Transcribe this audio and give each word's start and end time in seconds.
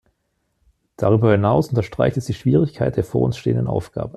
Darüber 0.97 1.29
hinaus 1.31 1.69
unterstreicht 1.69 2.17
es 2.17 2.25
die 2.25 2.33
Schwierigkeit 2.33 2.97
der 2.97 3.03
vor 3.03 3.21
uns 3.21 3.37
stehenden 3.37 3.67
Aufgabe. 3.67 4.09